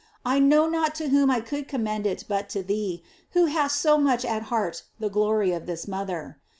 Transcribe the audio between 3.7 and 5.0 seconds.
so much at heart